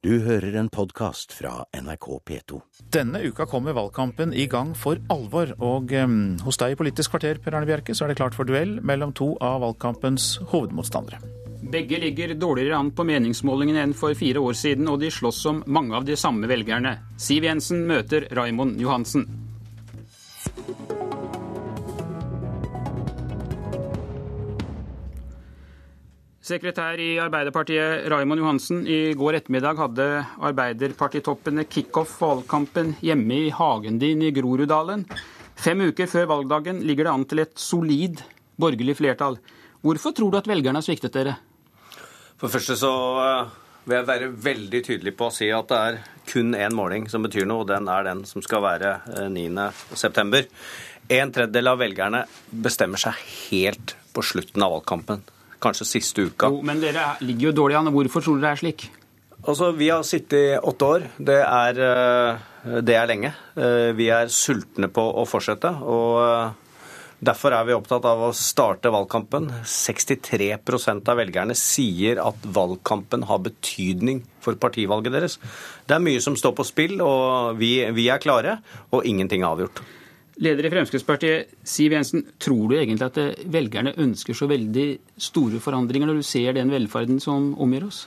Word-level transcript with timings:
Du 0.00 0.14
hører 0.24 0.54
en 0.56 0.70
podkast 0.72 1.34
fra 1.36 1.66
NRK 1.76 2.06
P2. 2.24 2.58
Denne 2.88 3.20
uka 3.20 3.44
kommer 3.44 3.74
valgkampen 3.76 4.30
i 4.32 4.46
gang 4.48 4.70
for 4.72 4.96
alvor, 5.12 5.50
og 5.60 5.92
um, 5.92 6.14
hos 6.40 6.56
deg 6.56 6.72
i 6.72 6.78
Politisk 6.80 7.12
kvarter, 7.12 7.36
Per 7.36 7.52
Arne 7.58 7.68
Bjerke, 7.68 7.92
så 7.92 8.06
er 8.06 8.14
det 8.14 8.16
klart 8.16 8.32
for 8.38 8.48
duell 8.48 8.78
mellom 8.80 9.12
to 9.12 9.34
av 9.44 9.58
valgkampens 9.60 10.38
hovedmotstandere. 10.54 11.20
Begge 11.68 12.00
ligger 12.00 12.32
dårligere 12.32 12.80
an 12.80 12.94
på 12.96 13.04
meningsmålingene 13.10 13.84
enn 13.84 13.92
for 13.92 14.16
fire 14.16 14.40
år 14.40 14.56
siden, 14.56 14.88
og 14.88 15.02
de 15.04 15.12
slåss 15.12 15.42
om 15.52 15.60
mange 15.68 15.92
av 16.00 16.08
de 16.08 16.16
samme 16.16 16.48
velgerne. 16.48 16.96
Siv 17.20 17.44
Jensen 17.44 17.84
møter 17.92 18.24
Raimond 18.32 18.80
Johansen. 18.80 19.28
Sekretær 26.50 26.98
i 26.98 27.12
Arbeiderpartiet 27.22 28.08
Raimond 28.10 28.40
Johansen, 28.42 28.80
i 28.82 29.12
går 29.18 29.36
ettermiddag 29.38 29.78
hadde 29.78 30.06
Arbeiderpartitoppene 30.48 31.62
kickoff 31.70 32.16
valgkampen 32.18 32.96
hjemme 33.04 33.36
i 33.46 33.52
hagen 33.54 34.00
din 34.02 34.24
i 34.26 34.32
Groruddalen. 34.34 35.04
Fem 35.60 35.84
uker 35.86 36.10
før 36.10 36.26
valgdagen 36.32 36.82
ligger 36.88 37.06
det 37.06 37.12
an 37.12 37.28
til 37.30 37.44
et 37.44 37.54
solid 37.60 38.24
borgerlig 38.58 38.98
flertall. 38.98 39.38
Hvorfor 39.84 40.16
tror 40.16 40.32
du 40.32 40.40
at 40.40 40.50
velgerne 40.50 40.82
har 40.82 40.88
sviktet 40.88 41.14
dere? 41.14 41.38
For 42.40 42.48
det 42.48 42.54
første 42.56 42.80
så 42.82 42.92
eh, 43.22 43.56
vil 43.86 44.00
jeg 44.00 44.10
være 44.10 44.34
veldig 44.50 44.84
tydelig 44.90 45.16
på 45.20 45.30
å 45.30 45.34
si 45.34 45.52
at 45.54 45.70
det 45.70 45.82
er 45.86 46.04
kun 46.32 46.56
én 46.58 46.74
måling 46.74 47.06
som 47.12 47.22
betyr 47.22 47.46
noe, 47.46 47.62
og 47.62 47.70
den 47.70 47.86
er 47.92 48.10
den 48.10 48.26
som 48.26 48.42
skal 48.42 48.66
være 48.66 48.96
9.9. 49.30 49.70
september. 49.94 50.48
en 51.10 51.32
tredjedel 51.32 51.68
av 51.68 51.78
velgerne 51.78 52.24
bestemmer 52.50 52.98
seg 52.98 53.28
helt 53.50 53.94
på 54.14 54.24
slutten 54.26 54.66
av 54.66 54.80
valgkampen 54.80 55.22
kanskje 55.62 55.88
siste 55.88 56.24
uka. 56.30 56.50
Jo, 56.50 56.62
Men 56.66 56.80
dere 56.82 57.14
ligger 57.20 57.50
jo 57.50 57.58
dårlig 57.62 57.78
an. 57.80 57.92
Hvorfor 57.94 58.24
tror 58.24 58.40
dere 58.40 58.48
det 58.48 58.56
er 58.56 58.62
slik? 58.64 58.88
Altså, 59.40 59.72
Vi 59.72 59.88
har 59.88 60.02
sittet 60.04 60.38
i 60.38 60.58
åtte 60.58 60.84
år. 60.84 61.06
Det 61.16 61.40
er, 61.40 61.78
eh, 61.80 62.80
det 62.80 62.94
er 62.94 63.06
lenge. 63.06 63.32
Eh, 63.56 63.92
vi 63.92 64.08
er 64.08 64.26
sultne 64.28 64.88
på 64.88 65.00
å 65.00 65.26
fortsette. 65.26 65.70
og 65.82 66.20
eh, 66.24 66.50
Derfor 67.22 67.52
er 67.52 67.66
vi 67.68 67.74
opptatt 67.76 68.04
av 68.08 68.18
å 68.18 68.32
starte 68.32 68.88
valgkampen. 68.88 69.50
63% 69.68 71.08
av 71.12 71.18
velgerne 71.20 71.52
sier 71.52 72.16
at 72.16 72.34
valgkampen 72.48 73.26
har 73.28 73.42
betydning 73.44 74.22
for 74.40 74.56
partivalget 74.56 75.12
deres. 75.12 75.36
Det 75.86 75.98
er 75.98 76.00
mye 76.00 76.20
som 76.24 76.34
står 76.34 76.54
på 76.56 76.64
spill, 76.64 77.00
og 77.04 77.58
vi, 77.60 77.84
vi 77.92 78.08
er 78.08 78.22
klare, 78.24 78.62
og 78.90 79.04
ingenting 79.04 79.44
er 79.44 79.52
avgjort. 79.52 79.82
Leder 80.40 80.64
i 80.64 80.72
Fremskrittspartiet, 80.72 81.50
Siv 81.68 81.92
Jensen, 81.92 82.24
tror 82.40 82.70
du 82.70 82.78
egentlig 82.78 83.10
at 83.10 83.18
velgerne 83.52 83.92
ønsker 84.00 84.36
så 84.36 84.48
veldig 84.48 84.88
store 85.20 85.60
forandringer 85.60 86.08
når 86.08 86.22
du 86.22 86.24
ser 86.24 86.54
den 86.56 86.72
velferden 86.72 87.20
som 87.20 87.52
omgir 87.60 87.84
oss? 87.90 88.06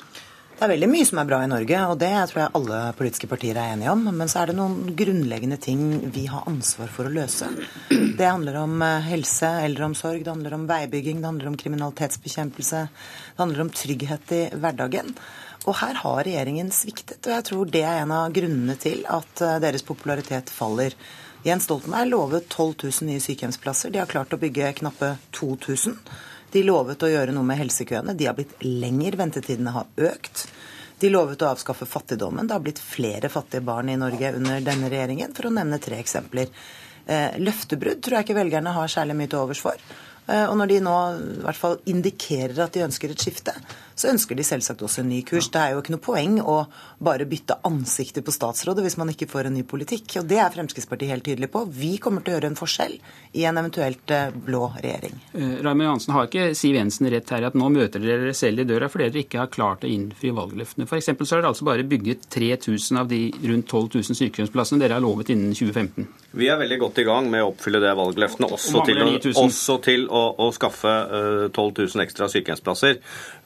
Det 0.53 0.65
er 0.67 0.71
veldig 0.75 0.87
mye 0.89 1.05
som 1.05 1.19
er 1.19 1.27
bra 1.29 1.39
i 1.43 1.49
Norge, 1.49 1.77
og 1.91 1.95
det 2.01 2.11
tror 2.29 2.39
jeg 2.39 2.53
alle 2.57 2.79
politiske 2.97 3.27
partier 3.29 3.57
er 3.57 3.73
enige 3.73 3.93
om. 3.93 4.03
Men 4.15 4.29
så 4.31 4.43
er 4.43 4.49
det 4.49 4.57
noen 4.57 4.93
grunnleggende 4.97 5.57
ting 5.61 5.81
vi 6.13 6.27
har 6.29 6.45
ansvar 6.49 6.91
for 6.93 7.09
å 7.09 7.13
løse. 7.13 7.49
Det 7.89 8.27
handler 8.27 8.59
om 8.61 8.81
eh, 8.85 9.07
helse, 9.09 9.49
eldreomsorg, 9.65 10.21
det 10.23 10.31
handler 10.31 10.55
om 10.57 10.67
veibygging, 10.69 11.19
det 11.21 11.29
handler 11.29 11.49
om 11.51 11.57
kriminalitetsbekjempelse. 11.59 12.83
Det 13.33 13.41
handler 13.41 13.65
om 13.65 13.73
trygghet 13.73 14.33
i 14.37 14.41
hverdagen. 14.53 15.13
Og 15.65 15.77
her 15.81 15.99
har 16.01 16.23
regjeringen 16.27 16.71
sviktet, 16.75 17.21
og 17.25 17.35
jeg 17.35 17.47
tror 17.49 17.73
det 17.73 17.83
er 17.87 18.01
en 18.03 18.15
av 18.15 18.33
grunnene 18.35 18.77
til 18.79 19.05
at 19.09 19.43
eh, 19.43 19.59
deres 19.63 19.85
popularitet 19.85 20.53
faller. 20.53 20.97
Jens 21.43 21.63
Stoltenberg 21.63 22.09
lovet 22.09 22.49
12 22.49 22.73
000 22.83 23.07
nye 23.09 23.19
sykehjemsplasser. 23.19 23.89
De 23.91 23.99
har 23.99 24.07
klart 24.07 24.33
å 24.33 24.39
bygge 24.39 24.69
knappe 24.79 25.15
2000. 25.35 25.97
De 26.53 26.61
lovet 26.63 27.03
å 27.03 27.09
gjøre 27.11 27.33
noe 27.35 27.43
med 27.43 27.59
helsekøene. 27.59 28.15
De 28.15 28.29
har 28.29 28.37
blitt 28.37 28.55
lenger. 28.63 29.17
Ventetidene 29.19 29.73
har 29.75 29.89
økt. 30.07 30.45
De 31.03 31.09
lovet 31.11 31.41
å 31.43 31.49
avskaffe 31.51 31.85
fattigdommen. 31.89 32.47
Det 32.47 32.55
har 32.55 32.63
blitt 32.63 32.79
flere 32.79 33.27
fattige 33.33 33.65
barn 33.67 33.91
i 33.91 33.99
Norge 33.99 34.31
under 34.37 34.63
denne 34.63 34.91
regjeringen, 34.93 35.35
for 35.35 35.49
å 35.49 35.51
nevne 35.51 35.81
tre 35.83 35.99
eksempler. 35.99 36.47
Eh, 37.03 37.35
løftebrudd 37.43 37.99
tror 37.99 38.21
jeg 38.21 38.29
ikke 38.29 38.39
velgerne 38.39 38.71
har 38.77 38.91
særlig 38.91 39.17
mye 39.19 39.31
til 39.33 39.43
overs 39.43 39.59
for. 39.65 39.83
Eh, 40.27 40.45
og 40.47 40.55
når 40.61 40.71
de 40.71 40.79
nå 40.85 40.95
i 41.17 41.41
hvert 41.43 41.59
fall 41.59 41.75
indikerer 41.91 42.61
at 42.63 42.77
de 42.77 42.85
ønsker 42.85 43.11
et 43.11 43.25
skifte, 43.25 43.51
så 43.95 44.11
ønsker 44.11 44.37
de 44.37 44.45
selvsagt 44.47 44.83
også 44.85 45.03
en 45.03 45.11
ny 45.11 45.21
kurs. 45.27 45.49
Det 45.53 45.61
er 45.61 45.73
jo 45.73 45.83
ikke 45.83 45.95
noe 45.95 46.03
poeng 46.03 46.39
å 46.41 46.57
bare 47.03 47.27
bytte 47.29 47.59
ansiktet 47.67 48.25
på 48.25 48.33
statsrådet 48.33 48.85
hvis 48.85 48.97
man 49.01 49.11
ikke 49.13 49.29
får 49.31 49.49
en 49.49 49.57
ny 49.57 49.65
politikk. 49.67 50.19
Og 50.21 50.27
det 50.29 50.39
er 50.41 50.53
Fremskrittspartiet 50.53 51.13
helt 51.13 51.27
tydelig 51.27 51.51
på. 51.53 51.65
Vi 51.69 51.95
kommer 52.01 52.23
til 52.23 52.33
å 52.33 52.37
gjøre 52.37 52.51
en 52.53 52.59
forskjell 52.59 52.97
i 53.39 53.45
en 53.49 53.59
eventuelt 53.61 54.13
eh, 54.13 54.33
blå 54.33 54.65
regjering. 54.77 55.15
Uh, 55.33 55.59
Raymond 55.63 55.87
Johansen, 55.87 56.15
har 56.15 56.29
ikke 56.29 56.49
Siv 56.57 56.77
Jensen 56.77 57.09
rett 57.13 57.33
her 57.33 57.43
i 57.43 57.49
at 57.49 57.57
nå 57.57 57.69
møter 57.73 58.01
dere 58.03 58.23
dere 58.23 58.35
selv 58.37 58.63
i 58.63 58.67
døra 58.67 58.89
fordi 58.91 59.09
dere 59.09 59.25
ikke 59.25 59.41
har 59.41 59.51
klart 59.53 59.85
å 59.85 59.91
innfri 59.91 60.33
valgløftene? 60.35 60.87
For 60.89 61.01
så 61.01 61.13
har 61.13 61.43
dere 61.43 61.51
altså 61.53 61.67
bare 61.67 61.85
bygget 61.87 62.27
3000 62.33 63.01
av 63.01 63.09
de 63.11 63.21
rundt 63.43 63.69
12 63.69 63.89
000 63.99 64.19
sykehjemsplassene 64.19 64.83
dere 64.83 64.97
har 64.97 65.03
lovet 65.03 65.33
innen 65.33 65.53
2015. 65.57 66.07
Vi 66.33 66.49
er 66.49 66.57
veldig 66.61 66.79
godt 66.81 67.01
i 67.03 67.07
gang 67.07 67.29
med 67.29 67.43
å 67.45 67.51
oppfylle 67.51 67.81
det 67.83 67.93
valgløftene, 67.97 68.49
også 68.55 68.83
til, 68.87 69.01
å, 69.03 69.09
også 69.43 69.77
til 69.85 70.07
å, 70.09 70.23
å 70.41 70.49
skaffe 70.55 70.93
uh, 70.93 71.45
12 71.49 71.83
000 71.83 72.05
ekstra 72.05 72.29
sykehjemsplasser. 72.31 72.99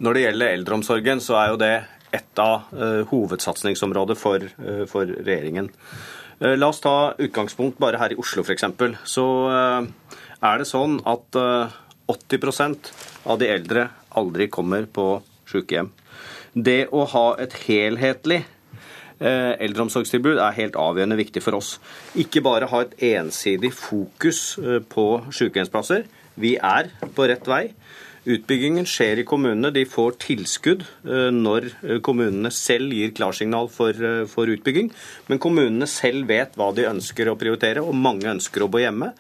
Når 0.03 0.18
det 0.18 0.24
gjelder 0.24 0.47
eldreomsorgen, 0.56 1.22
så 1.24 1.38
er 1.41 1.52
jo 1.52 1.59
det 1.62 1.75
et 2.16 2.40
av 2.40 2.69
uh, 2.72 3.03
hovedsatsingsområder 3.09 4.18
for, 4.19 4.44
uh, 4.62 4.84
for 4.90 5.09
regjeringen. 5.09 5.69
Uh, 6.40 6.56
la 6.58 6.69
oss 6.72 6.81
ta 6.84 7.13
utgangspunkt 7.19 7.80
bare 7.81 8.00
her 8.02 8.13
i 8.13 8.19
Oslo 8.19 8.46
f.eks. 8.46 8.68
Så 9.09 9.25
er 10.38 10.62
det 10.62 10.68
sånn 10.69 11.00
at 11.09 11.38
80% 12.07 12.91
av 13.28 13.40
de 13.41 13.50
eldre 13.50 13.88
aldri 14.18 14.47
kommer 14.53 14.86
på 14.86 15.18
sykehjem. 15.50 15.90
Det 16.53 16.86
å 16.94 17.07
ha 17.09 17.25
et 17.41 17.56
helhetlig 17.66 18.44
eldreomsorgstilbud 19.18 20.38
er 20.38 20.53
helt 20.59 20.75
avgjørende 20.78 21.18
viktig 21.18 21.41
for 21.41 21.57
oss. 21.57 21.72
Ikke 22.22 22.44
bare 22.46 22.69
ha 22.69 22.84
et 22.84 22.94
ensidig 23.16 23.72
fokus 23.74 24.59
på 24.94 25.06
sykehjemsplasser. 25.34 26.06
Vi 26.38 26.53
er 26.62 26.91
på 27.18 27.25
rett 27.25 27.50
vei. 27.50 27.63
Utbyggingen 28.27 28.83
skjer 28.83 29.21
i 29.21 29.23
kommunene. 29.23 29.69
De 29.71 29.85
får 29.88 30.17
tilskudd 30.19 30.81
eh, 31.07 31.29
når 31.31 31.69
eh, 31.79 31.99
kommunene 32.03 32.51
selv 32.51 32.91
gir 32.91 33.13
klarsignal 33.15 33.69
for, 33.71 33.95
eh, 33.95 34.25
for, 34.27 34.51
utbygging. 34.51 34.89
Men 35.31 35.39
kommunene 35.39 35.88
selv 35.88 36.27
vet 36.27 36.57
hva 36.59 36.73
de 36.75 36.89
ønsker 36.89 37.31
å 37.31 37.38
prioritere, 37.39 37.85
og 37.85 37.95
mange 37.95 38.27
ønsker 38.33 38.65
å 38.65 38.67
bo 38.73 38.81
hjemme. 38.83 39.13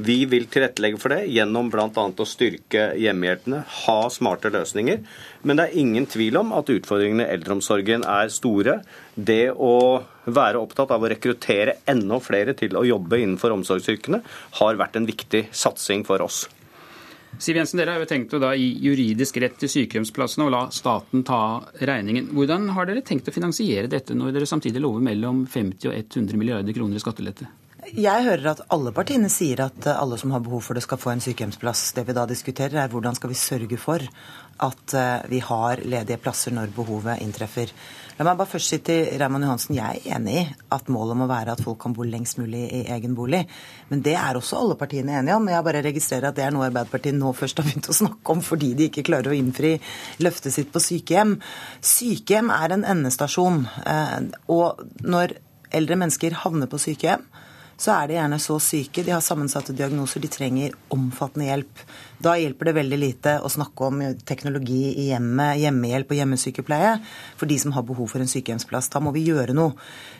Vi 0.00 0.18
vil 0.28 0.44
tilrettelegge 0.52 1.00
for 1.00 1.14
det 1.14 1.32
gjennom 1.32 1.72
bl.a. 1.72 1.88
å 1.88 2.28
styrke 2.28 2.90
hjemmehjelpene, 3.00 3.62
ha 3.86 3.98
smarte 4.12 4.52
løsninger. 4.52 5.02
Men 5.48 5.56
det 5.56 5.68
er 5.68 5.80
ingen 5.80 6.08
tvil 6.08 6.40
om 6.40 6.52
at 6.56 6.72
utfordringene 6.72 7.30
i 7.30 7.34
eldreomsorgen 7.38 8.04
er 8.04 8.32
store. 8.32 8.80
Det 9.16 9.50
å 9.56 9.74
være 10.28 10.60
opptatt 10.60 10.92
av 10.92 11.04
å 11.04 11.12
rekruttere 11.12 11.80
enda 11.88 12.20
flere 12.20 12.56
til 12.60 12.76
å 12.76 12.84
jobbe 12.88 13.24
innenfor 13.24 13.56
omsorgsyrkene 13.56 14.24
har 14.60 14.80
vært 14.80 15.00
en 15.00 15.08
viktig 15.08 15.46
satsing 15.48 16.04
for 16.08 16.28
oss. 16.28 16.44
Siv 17.38 17.56
Jensen, 17.56 17.78
Dere 17.80 17.94
har 17.94 18.02
jo 18.02 18.08
tenkt 18.10 18.34
å 18.36 18.40
da 18.42 18.50
gi 18.58 18.72
juridisk 18.84 19.38
rett 19.40 19.56
til 19.60 19.70
sykehjemsplassene 19.72 20.48
og 20.48 20.52
la 20.52 20.64
staten 20.74 21.22
ta 21.24 21.62
regningen. 21.78 22.32
Hvordan 22.36 22.68
har 22.76 22.90
dere 22.90 23.04
tenkt 23.06 23.30
å 23.30 23.34
finansiere 23.34 23.88
dette 23.88 24.16
når 24.18 24.34
dere 24.36 24.48
samtidig 24.50 24.82
lover 24.82 25.04
mellom 25.06 25.46
50 25.48 25.88
og 25.88 25.96
100 25.96 26.40
milliarder 26.40 26.76
kroner 26.76 27.00
i 27.00 27.02
skattelette? 27.04 27.48
Jeg 27.96 28.26
hører 28.26 28.50
at 28.52 28.60
alle 28.74 28.92
partiene 28.94 29.30
sier 29.32 29.62
at 29.64 29.86
alle 29.94 30.18
som 30.20 30.34
har 30.34 30.42
behov 30.44 30.60
for 30.66 30.76
det, 30.76 30.82
skal 30.84 31.00
få 31.00 31.14
en 31.14 31.22
sykehjemsplass. 31.24 31.94
Det 31.96 32.04
vi 32.06 32.14
da 32.14 32.26
diskuterer, 32.28 32.76
er 32.82 32.92
hvordan 32.92 33.16
skal 33.16 33.32
vi 33.32 33.38
sørge 33.40 33.78
for 33.80 34.04
at 34.60 34.94
eh, 34.94 35.24
vi 35.32 35.40
har 35.42 35.80
ledige 35.80 36.20
plasser 36.20 36.54
når 36.54 36.74
behovet 36.76 37.22
inntreffer. 37.24 37.72
La 38.20 38.24
meg 38.26 38.36
bare 38.36 38.50
først 38.52 38.68
si 38.68 38.76
til 38.84 39.06
Raymond 39.16 39.46
Johansen, 39.46 39.78
jeg 39.78 40.00
er 40.02 40.16
enig 40.18 40.34
i 40.36 40.40
at 40.76 40.90
målet 40.92 41.16
må 41.16 41.24
være 41.24 41.54
at 41.54 41.62
folk 41.64 41.78
kan 41.80 41.94
bo 41.96 42.04
lengst 42.04 42.36
mulig 42.36 42.66
i 42.68 42.80
egen 42.92 43.14
bolig. 43.16 43.46
Men 43.88 44.02
det 44.04 44.12
er 44.20 44.36
også 44.36 44.58
alle 44.60 44.76
partiene 44.76 45.14
enige 45.16 45.38
om. 45.38 45.48
Jeg 45.48 45.64
bare 45.64 45.80
registrerer 45.86 46.28
at 46.28 46.36
det 46.36 46.44
er 46.44 46.52
noe 46.52 46.66
Arbeiderpartiet 46.66 47.16
nå 47.16 47.32
først 47.32 47.62
har 47.62 47.64
begynt 47.64 47.88
å 47.88 47.96
snakke 47.96 48.34
om 48.34 48.42
fordi 48.44 48.74
de 48.76 48.90
ikke 48.90 49.06
klarer 49.08 49.32
å 49.32 49.38
innfri 49.38 49.70
løftet 50.20 50.52
sitt 50.52 50.68
på 50.68 50.82
sykehjem. 50.84 51.38
Sykehjem 51.80 52.52
er 52.52 52.76
en 52.76 52.84
endestasjon. 52.92 53.62
Eh, 53.88 54.18
og 54.52 54.84
når 55.00 55.38
eldre 55.80 56.02
mennesker 56.02 56.36
havner 56.42 56.68
på 56.68 56.82
sykehjem, 56.84 57.24
så 57.80 57.94
er 57.94 58.10
de 58.10 58.16
gjerne 58.18 58.38
så 58.42 58.58
syke, 58.60 59.04
de 59.06 59.14
har 59.14 59.22
sammensatte 59.24 59.72
diagnoser, 59.72 60.20
de 60.20 60.28
trenger 60.28 60.74
omfattende 60.92 61.46
hjelp. 61.48 61.84
Da 62.20 62.34
hjelper 62.36 62.68
det 62.68 62.74
veldig 62.76 62.98
lite 63.00 63.32
å 63.40 63.48
snakke 63.48 63.86
om 63.86 64.02
teknologi 64.28 64.90
i 65.00 65.06
hjemmet, 65.08 65.56
hjemmehjelp 65.62 66.12
og 66.12 66.18
hjemmesykepleie 66.18 66.90
for 67.40 67.48
de 67.48 67.56
som 67.62 67.72
har 67.72 67.86
behov 67.88 68.10
for 68.12 68.20
en 68.20 68.28
sykehjemsplass. 68.28 68.90
Da 68.92 69.00
må 69.00 69.14
vi 69.14 69.22
gjøre 69.30 69.56
noe. 69.56 69.72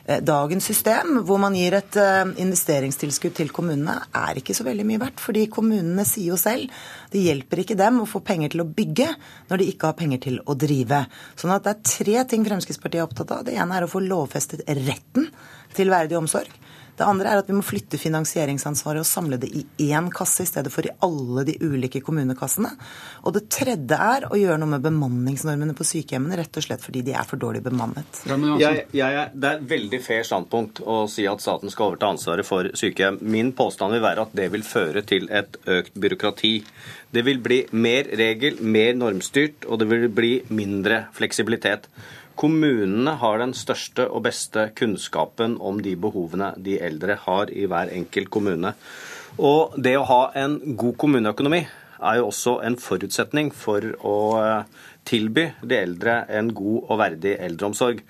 Eh, 0.06 0.22
dagens 0.24 0.70
system, 0.70 1.18
hvor 1.28 1.42
man 1.42 1.58
gir 1.58 1.76
et 1.76 2.00
eh, 2.00 2.22
investeringstilskudd 2.40 3.36
til 3.36 3.52
kommunene, 3.52 3.98
er 4.16 4.40
ikke 4.40 4.56
så 4.56 4.64
veldig 4.64 4.88
mye 4.88 5.04
verdt. 5.04 5.20
Fordi 5.20 5.44
kommunene 5.52 6.08
sier 6.08 6.32
jo 6.32 6.40
selv 6.40 6.72
det 7.12 7.26
hjelper 7.26 7.60
ikke 7.60 7.76
dem 7.76 8.00
å 8.00 8.08
få 8.08 8.24
penger 8.24 8.54
til 8.54 8.64
å 8.64 8.68
bygge 8.80 9.10
når 9.52 9.60
de 9.60 9.68
ikke 9.74 9.92
har 9.92 10.00
penger 10.00 10.24
til 10.30 10.40
å 10.48 10.56
drive. 10.56 11.04
Sånn 11.36 11.52
at 11.52 11.68
det 11.68 11.76
er 11.76 11.84
tre 11.92 12.26
ting 12.32 12.48
Fremskrittspartiet 12.48 13.02
er 13.02 13.10
opptatt 13.10 13.36
av. 13.36 13.44
Det 13.44 13.60
ene 13.60 13.76
er 13.76 13.84
å 13.84 13.92
få 13.92 14.00
lovfestet 14.00 14.64
retten 14.80 15.28
til 15.76 15.92
verdig 15.92 16.16
omsorg. 16.16 16.56
Det 17.00 17.06
andre 17.08 17.30
er 17.32 17.40
at 17.40 17.48
vi 17.48 17.54
må 17.56 17.62
flytte 17.64 17.96
finansieringsansvaret 17.96 19.00
og 19.00 19.08
samle 19.08 19.38
det 19.40 19.48
i 19.56 19.62
én 19.88 20.10
kasse 20.12 20.44
i 20.44 20.48
stedet 20.48 20.68
for 20.72 20.84
i 20.84 20.92
alle 21.06 21.46
de 21.48 21.54
ulike 21.64 22.02
kommunekassene. 22.04 22.74
Og 23.24 23.32
det 23.38 23.46
tredje 23.52 23.96
er 23.96 24.26
å 24.28 24.36
gjøre 24.36 24.58
noe 24.60 24.74
med 24.74 24.84
bemanningsnormene 24.84 25.72
på 25.78 25.86
sykehjemmene, 25.88 26.36
rett 26.42 26.60
og 26.60 26.66
slett 26.66 26.84
fordi 26.84 27.00
de 27.06 27.16
er 27.16 27.24
for 27.24 27.40
dårlig 27.40 27.64
bemannet. 27.64 28.20
Jeg, 28.60 28.84
jeg, 28.92 29.24
det 29.32 29.48
er 29.48 29.56
et 29.56 29.72
veldig 29.72 30.02
fair 30.04 30.28
standpunkt 30.28 30.82
å 30.84 31.00
si 31.08 31.24
at 31.30 31.40
staten 31.40 31.72
skal 31.72 31.94
overta 31.94 32.12
ansvaret 32.12 32.44
for 32.44 32.68
sykehjem. 32.76 33.22
Min 33.24 33.54
påstand 33.56 33.96
vil 33.96 34.04
være 34.04 34.28
at 34.28 34.36
det 34.36 34.50
vil 34.52 34.66
føre 34.66 35.00
til 35.08 35.30
et 35.32 35.56
økt 35.72 35.96
byråkrati. 35.96 36.54
Det 37.16 37.24
vil 37.24 37.40
bli 37.42 37.62
mer 37.72 38.12
regel, 38.20 38.60
mer 38.60 38.92
normstyrt, 38.98 39.64
og 39.64 39.80
det 39.80 39.88
vil 39.88 40.10
bli 40.12 40.34
mindre 40.52 41.06
fleksibilitet. 41.16 41.88
Kommunene 42.38 43.16
har 43.20 43.40
den 43.40 43.52
største 43.56 44.06
og 44.08 44.24
beste 44.28 44.68
kunnskapen 44.78 45.58
om 45.60 45.80
de 45.82 45.96
behovene 46.00 46.52
de 46.56 46.78
eldre 46.80 47.18
har 47.26 47.52
i 47.52 47.66
hver 47.70 47.92
enkelt 47.94 48.30
kommune. 48.32 48.74
Og 49.38 49.76
det 49.78 49.96
å 49.98 50.06
ha 50.08 50.22
en 50.38 50.58
god 50.76 50.96
kommuneøkonomi 51.00 51.64
er 52.00 52.18
jo 52.18 52.28
også 52.30 52.58
en 52.64 52.78
forutsetning 52.80 53.50
for 53.54 53.84
å 54.06 54.18
eh, 54.40 54.84
tilby 55.08 55.50
de 55.60 55.80
eldre 55.80 56.22
en 56.32 56.52
god 56.56 56.86
og 56.86 57.00
verdig 57.00 57.34
eldreomsorg. 57.44 58.00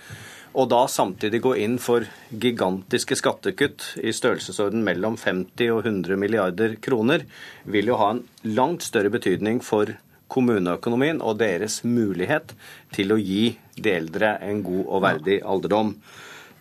Og 0.51 0.67
da 0.71 0.81
samtidig 0.91 1.43
gå 1.45 1.55
inn 1.63 1.77
for 1.83 2.07
gigantiske 2.31 3.19
skattekutt 3.19 3.85
i 4.03 4.15
størrelsesorden 4.15 4.83
mellom 4.87 5.19
50 5.21 5.71
og 5.77 5.85
100 5.85 6.19
milliarder 6.19 6.75
kroner, 6.83 7.27
vil 7.63 7.93
jo 7.93 7.99
ha 8.01 8.13
en 8.17 8.25
langt 8.59 8.83
større 8.87 9.13
betydning 9.15 9.61
for 9.63 9.95
kommuneøkonomien 10.31 11.21
og 11.21 11.39
deres 11.43 11.81
mulighet 11.85 12.55
til 12.95 13.15
å 13.15 13.21
gi 13.21 13.57
de 13.77 13.95
eldre 13.97 14.37
en 14.47 14.63
god 14.65 14.85
og 14.87 15.05
verdig 15.05 15.41
alderdom. 15.43 15.95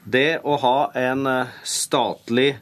Det 0.09 0.39
å 0.47 0.55
ha 0.61 0.77
en 0.97 1.27
eh, 1.29 1.57
statlig 1.67 2.53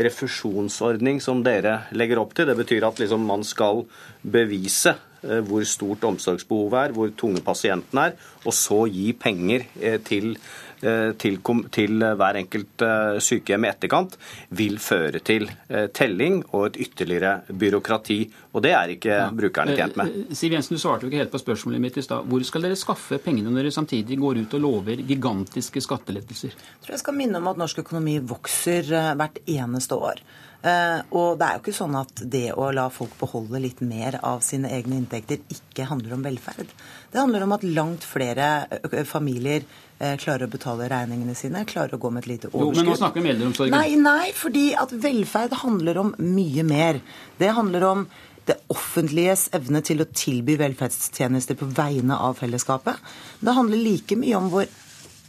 refusjonsordning 0.00 1.20
som 1.22 1.42
dere 1.44 1.84
legger 1.96 2.20
opp 2.22 2.34
til, 2.36 2.48
det 2.48 2.58
betyr 2.58 2.86
at 2.88 3.00
liksom 3.00 3.24
man 3.26 3.44
skal 3.46 3.84
bevise 4.22 4.94
eh, 5.22 5.40
hvor 5.46 5.64
stort 5.68 6.04
omsorgsbehovet 6.08 6.80
er, 6.82 6.96
hvor 6.96 7.12
tunge 7.16 7.42
pasienten 7.44 8.02
er, 8.02 8.16
og 8.44 8.56
så 8.56 8.84
gi 8.90 9.10
penger 9.16 9.66
eh, 9.80 9.98
til 10.04 10.34
til, 10.80 11.38
til, 11.74 12.04
hver 12.20 12.38
enkelt 12.40 12.84
eh, 12.86 13.18
sykehjem 13.22 13.66
i 13.66 13.70
etterkant, 13.70 14.16
vil 14.56 14.78
føre 14.82 15.22
til 15.24 15.48
eh, 15.68 15.88
telling 15.94 16.40
og 16.50 16.70
et 16.70 16.80
ytterligere 16.86 17.52
byråkrati. 17.52 18.18
Og 18.54 18.64
det 18.64 18.74
er 18.74 18.94
ikke 18.96 19.14
ja. 19.14 19.28
brukerne 19.34 19.76
tjent 19.78 19.98
med. 20.00 20.34
Siv 20.36 20.56
Jensen, 20.56 20.76
du 20.76 20.82
svarte 20.82 21.06
jo 21.06 21.12
ikke 21.12 21.22
helt 21.22 21.34
på 21.34 21.42
spørsmålet 21.42 21.84
mitt 21.84 21.98
i 22.00 22.04
stad. 22.04 22.26
Hvor 22.26 22.44
skal 22.46 22.66
dere 22.66 22.78
skaffe 22.78 23.20
pengene 23.22 23.52
når 23.52 23.66
dere 23.66 23.78
samtidig 23.78 24.18
går 24.20 24.44
ut 24.44 24.58
og 24.58 24.64
lover 24.66 25.04
gigantiske 25.06 25.82
skattelettelser? 25.84 26.54
Jeg 26.54 26.84
tror 26.84 26.96
jeg 26.96 27.04
skal 27.04 27.18
minne 27.18 27.40
om 27.40 27.50
at 27.52 27.60
norsk 27.60 27.82
økonomi 27.84 28.18
vokser 28.32 28.94
hvert 29.18 29.42
eneste 29.46 29.98
år. 29.98 30.24
Og 30.60 31.38
det 31.40 31.46
er 31.46 31.56
jo 31.56 31.62
ikke 31.62 31.72
sånn 31.72 31.94
at 31.96 32.20
det 32.28 32.50
å 32.52 32.66
la 32.76 32.88
folk 32.92 33.14
beholde 33.16 33.62
litt 33.64 33.78
mer 33.80 34.18
av 34.20 34.42
sine 34.44 34.68
egne 34.76 34.98
inntekter 35.00 35.40
ikke 35.48 35.86
handler 35.88 36.18
om 36.18 36.26
velferd. 36.26 36.68
Det 37.12 37.16
handler 37.22 37.46
om 37.46 37.54
at 37.56 37.64
langt 37.64 38.04
flere 38.04 38.50
familier 39.08 39.64
Eh, 40.00 40.14
klarer 40.16 40.48
å 40.48 40.48
betale 40.48 40.86
regningene 40.88 41.34
sine, 41.36 41.60
klarer 41.68 41.98
å 41.98 42.00
gå 42.00 42.08
med 42.08 42.22
et 42.22 42.30
lite 42.30 42.48
overskudd. 42.48 42.70
Jo, 42.72 42.76
men 42.78 42.86
nå 42.88 42.96
snakker 42.96 43.20
vi 43.20 43.26
om 43.26 43.34
eldreomsorgen. 43.34 43.74
Nei, 43.74 43.98
nei, 44.00 44.30
fordi 44.32 44.70
at 44.80 44.94
velferd 44.96 45.52
handler 45.60 46.00
om 46.00 46.14
mye 46.24 46.64
mer. 46.64 47.02
Det 47.36 47.50
handler 47.52 47.84
om 47.84 48.06
det 48.48 48.56
offentliges 48.72 49.50
evne 49.52 49.82
til 49.84 50.00
å 50.00 50.08
tilby 50.08 50.56
velferdstjenester 50.62 51.58
på 51.60 51.68
vegne 51.76 52.16
av 52.16 52.40
fellesskapet. 52.40 52.96
Det 53.44 53.56
handler 53.58 53.84
like 53.84 54.16
mye 54.16 54.40
om 54.40 54.48
vår 54.54 54.72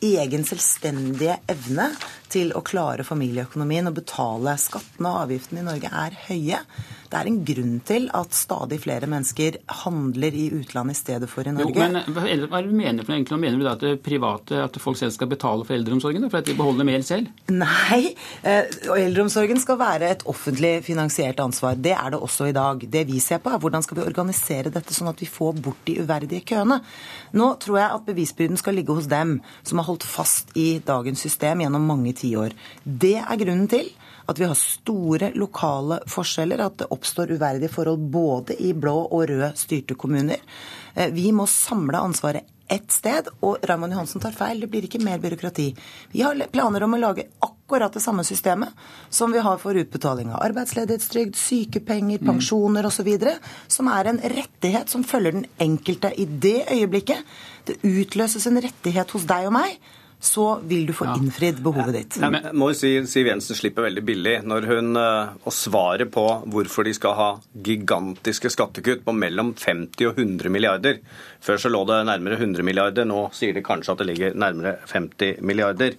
egen 0.07 0.47
selvstendige 0.47 1.35
evne 1.51 1.91
til 2.31 2.55
å 2.55 2.63
klare 2.65 3.05
familieøkonomien 3.07 3.89
og 3.89 3.99
betale 3.99 4.55
skattene 4.61 5.11
og 5.11 5.25
avgiftene 5.25 5.63
i 5.63 5.67
Norge 5.67 5.91
er 6.03 6.17
høye. 6.29 6.63
Det 7.11 7.19
er 7.19 7.27
en 7.27 7.39
grunn 7.43 7.73
til 7.83 8.05
at 8.15 8.35
stadig 8.35 8.77
flere 8.85 9.07
mennesker 9.11 9.57
handler 9.83 10.35
i 10.37 10.45
utlandet 10.55 10.95
i 10.95 10.99
stedet 10.99 11.27
for 11.27 11.43
i 11.43 11.51
Norge. 11.51 11.75
Jo, 11.75 11.89
men 11.91 12.47
Hva 12.47 12.61
mener 12.63 13.03
du 13.03 13.11
egentlig? 13.11 13.39
Mener 13.41 13.59
du 13.59 13.65
da 13.67 13.73
at 13.75 14.03
private, 14.05 14.61
at 14.63 14.79
folk 14.79 14.95
selv 14.99 15.11
skal 15.17 15.27
betale 15.33 15.65
for 15.67 15.75
eldreomsorgen? 15.75 16.29
For 16.31 16.39
at 16.39 16.47
de 16.47 16.55
beholder 16.55 16.87
mer 16.87 17.03
selv? 17.03 17.27
Nei, 17.51 18.13
eh, 18.47 18.71
eldreomsorgen 18.95 19.59
skal 19.59 19.79
være 19.81 20.13
et 20.15 20.23
offentlig 20.31 20.85
finansiert 20.87 21.43
ansvar. 21.43 21.75
Det 21.75 21.91
er 21.97 22.15
det 22.15 22.21
også 22.23 22.47
i 22.47 22.55
dag. 22.55 22.87
Det 22.95 23.03
vi 23.11 23.19
ser 23.19 23.43
på, 23.43 23.51
er 23.51 23.59
hvordan 23.59 23.83
skal 23.83 23.99
vi 23.99 24.07
organisere 24.07 24.71
dette 24.71 24.95
sånn 24.95 25.11
at 25.11 25.19
vi 25.19 25.27
får 25.27 25.59
bort 25.59 25.83
de 25.89 25.97
uverdige 25.99 26.47
køene. 26.47 26.79
Nå 27.35 27.51
tror 27.59 27.81
jeg 27.81 27.91
at 27.97 28.07
bevisbyrden 28.07 28.59
skal 28.61 28.79
ligge 28.79 28.95
hos 28.95 29.11
dem 29.11 29.41
som 29.67 29.83
har 29.83 29.89
holdt 29.91 30.07
fast 30.07 30.55
i 30.55 30.79
dagens 30.79 31.19
system 31.19 31.65
gjennom 31.65 31.91
mange 31.91 32.15
tiår. 32.15 32.20
Det 32.83 33.17
er 33.21 33.41
grunnen 33.41 33.67
til 33.71 33.89
at 34.29 34.39
vi 34.39 34.47
har 34.47 34.57
store 34.57 35.31
lokale 35.35 35.99
forskjeller, 36.09 36.61
at 36.63 36.79
det 36.81 36.89
oppstår 36.93 37.33
uverdige 37.35 37.71
forhold 37.73 38.07
både 38.13 38.55
i 38.63 38.71
blå 38.77 38.95
og 39.09 39.27
rød 39.29 39.59
styrte 39.59 39.97
kommuner. 39.99 40.41
Eh, 40.95 41.11
vi 41.13 41.31
må 41.35 41.47
samle 41.49 41.99
ansvaret 41.99 42.47
ett 42.71 42.91
sted, 42.91 43.27
og 43.43 43.57
Raymond 43.67 43.91
Johansen 43.91 44.21
tar 44.23 44.31
feil. 44.31 44.61
Det 44.63 44.69
blir 44.71 44.85
ikke 44.87 45.01
mer 45.03 45.19
byråkrati. 45.19 45.65
Vi 46.13 46.21
har 46.23 46.39
planer 46.53 46.85
om 46.85 46.95
å 46.95 46.99
lage 47.01 47.25
akkurat 47.43 47.91
det 47.91 48.03
samme 48.03 48.23
systemet 48.23 48.71
som 49.09 49.33
vi 49.35 49.43
har 49.43 49.59
for 49.59 49.75
utbetaling 49.75 50.31
av 50.31 50.45
arbeidsledighetstrygd, 50.45 51.35
sykepenger, 51.35 52.21
mm. 52.21 52.29
pensjoner 52.29 52.87
osv., 52.87 53.09
som 53.67 53.91
er 53.91 54.13
en 54.13 54.21
rettighet 54.23 54.93
som 54.93 55.03
følger 55.03 55.41
den 55.41 55.49
enkelte 55.59 56.13
i 56.15 56.25
det 56.25 56.61
øyeblikket. 56.71 57.27
Det 57.67 57.81
utløses 57.83 58.47
en 58.47 58.61
rettighet 58.63 59.11
hos 59.17 59.27
deg 59.27 59.51
og 59.51 59.57
meg 59.59 59.75
så 60.21 60.59
vil 60.69 60.85
du 60.85 60.93
få 60.93 61.07
innfridd 61.15 61.63
behovet 61.65 61.95
ditt. 61.95 62.17
Ja, 62.21 62.29
men, 62.29 62.45
må 62.53 62.69
si 62.77 62.93
Siv 63.09 63.25
Jensen 63.25 63.57
slipper 63.57 63.87
veldig 63.87 64.03
billig 64.05 64.35
når 64.45 64.67
hun 64.69 64.99
uh, 64.99 65.33
Og 65.49 65.55
svaret 65.55 66.11
på 66.13 66.25
hvorfor 66.53 66.85
de 66.85 66.93
skal 66.93 67.15
ha 67.17 67.29
gigantiske 67.65 68.51
skattekutt 68.53 69.01
på 69.07 69.15
mellom 69.17 69.55
50 69.57 70.11
og 70.11 70.21
100 70.21 70.53
milliarder. 70.53 71.01
Før 71.41 71.57
så 71.63 71.71
lå 71.73 71.81
det 71.89 72.03
nærmere 72.05 72.37
100 72.37 72.61
milliarder, 72.67 73.09
nå 73.09 73.25
sier 73.33 73.57
de 73.57 73.65
kanskje 73.65 73.95
at 73.95 74.03
det 74.03 74.11
ligger 74.11 74.37
nærmere 74.37 74.77
50 74.93 75.41
milliarder 75.41 75.97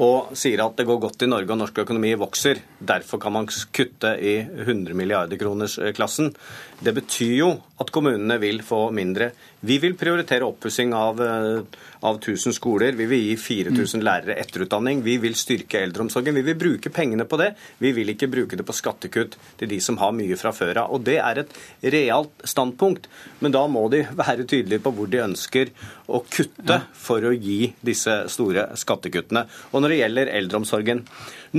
og 0.00 0.34
sier 0.38 0.62
at 0.64 0.76
det 0.78 0.86
går 0.88 1.00
godt 1.02 1.22
i 1.22 1.30
Norge 1.30 1.52
og 1.54 1.60
norsk 1.60 1.78
økonomi 1.84 2.14
vokser. 2.18 2.60
Derfor 2.78 3.20
kan 3.22 3.34
man 3.36 3.46
kutte 3.46 4.14
i 4.18 4.36
100 4.42 4.94
milliarder 4.98 5.38
kroners-klassen. 5.40 6.32
Eh, 6.32 6.84
det 6.84 6.94
betyr 6.96 7.34
jo 7.38 7.50
at 7.80 7.90
kommunene 7.94 8.36
vil 8.42 8.60
få 8.66 8.88
mindre. 8.94 9.30
Vi 9.64 9.78
vil 9.80 9.94
prioritere 9.96 10.46
oppussing 10.46 10.92
av, 10.94 11.20
eh, 11.22 11.62
av 12.02 12.18
1000 12.20 12.52
skoler. 12.52 12.92
Vi 12.92 13.06
vil 13.06 13.22
gi 13.30 13.36
4000 13.36 14.00
mm. 14.00 14.04
lærere 14.04 14.36
etterutdanning. 14.42 15.02
Vi 15.02 15.16
vil 15.22 15.34
styrke 15.38 15.80
eldreomsorgen. 15.80 16.34
Vi 16.34 16.42
vil 16.42 16.58
bruke 16.60 16.90
pengene 16.90 17.24
på 17.24 17.38
det. 17.40 17.54
Vi 17.78 17.92
vil 17.92 18.12
ikke 18.12 18.28
bruke 18.30 18.58
det 18.58 18.66
på 18.66 18.76
skattekutt 18.76 19.38
til 19.58 19.70
de 19.70 19.80
som 19.80 19.98
har 20.02 20.12
mye 20.12 20.36
fra 20.36 20.52
før 20.52 20.82
av. 20.84 20.92
Og 20.92 21.04
det 21.06 21.16
er 21.22 21.44
et 21.44 21.56
realt 21.94 22.44
standpunkt. 22.44 23.08
Men 23.40 23.54
da 23.54 23.64
må 23.66 23.86
de 23.90 24.04
være 24.10 24.44
tydelige 24.44 24.82
på 24.84 24.92
hvor 24.94 25.10
de 25.10 25.22
ønsker 25.24 25.72
å 26.08 26.20
kutte 26.28 26.82
for 26.92 27.24
å 27.24 27.32
gi 27.32 27.72
disse 27.80 28.24
store 28.28 28.68
skattekuttene. 28.76 29.46
Og 29.72 29.83
når 29.84 29.92
det 29.92 30.00
gjelder 30.00 30.32
eldreomsorgen, 30.38 31.02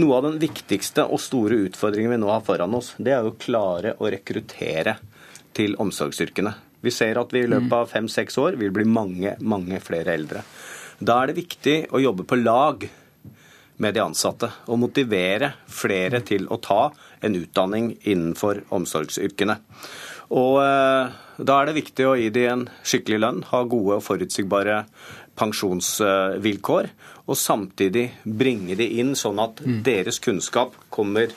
noe 0.01 0.17
av 0.17 0.25
den 0.25 0.39
viktigste 0.41 1.05
og 1.05 1.21
store 1.21 1.59
utfordringen 1.67 2.15
vi 2.15 2.21
nå 2.23 2.31
har 2.33 2.41
foran 2.45 2.73
oss, 2.73 2.95
det 2.97 3.13
er 3.13 3.27
å 3.27 3.35
klare 3.37 3.93
å 4.01 4.09
rekruttere 4.09 4.97
til 5.55 5.77
omsorgsyrkene. 5.79 6.55
Vi 6.81 6.93
ser 6.93 7.17
at 7.21 7.31
vi 7.33 7.43
i 7.45 7.49
løpet 7.49 7.73
av 7.77 7.91
fem-seks 7.93 8.37
år 8.41 8.57
vil 8.59 8.73
bli 8.73 8.85
mange, 8.89 9.35
mange 9.45 9.77
flere 9.81 10.17
eldre. 10.17 10.41
Da 10.97 11.21
er 11.21 11.29
det 11.29 11.39
viktig 11.39 11.77
å 11.93 12.01
jobbe 12.01 12.25
på 12.25 12.39
lag 12.41 12.87
med 13.83 13.95
de 13.95 14.01
ansatte 14.03 14.49
og 14.71 14.79
motivere 14.79 15.51
flere 15.67 16.21
til 16.25 16.47
å 16.49 16.57
ta 16.63 16.89
en 17.25 17.37
utdanning 17.37 17.91
innenfor 18.01 18.63
omsorgsyrkene. 18.75 19.57
Og 20.33 20.61
eh, 20.63 21.15
da 21.37 21.57
er 21.59 21.69
det 21.69 21.77
viktig 21.77 22.07
å 22.07 22.15
gi 22.17 22.31
dem 22.33 22.51
en 22.51 22.65
skikkelig 22.87 23.21
lønn, 23.21 23.43
ha 23.51 23.63
gode 23.69 23.99
og 23.99 24.05
forutsigbare 24.05 24.83
pensjonsvilkår, 25.35 26.89
og 27.25 27.37
samtidig 27.39 28.07
bringe 28.23 28.77
de 28.77 28.87
inn 29.01 29.15
sånn 29.17 29.41
at 29.41 29.61
mm. 29.65 29.79
deres 29.85 30.21
kunnskap 30.23 30.75
kommer 30.93 31.33